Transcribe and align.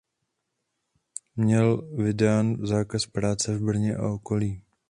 Měl 1.35 1.81
vydán 1.95 2.57
zákaz 2.67 3.05
práce 3.05 3.57
v 3.57 3.61
Brně 3.61 3.95
a 3.95 4.07
okolí. 4.07 4.61